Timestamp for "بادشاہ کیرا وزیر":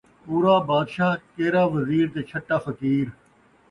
0.69-2.05